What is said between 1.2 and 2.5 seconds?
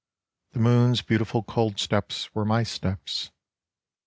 cold steps were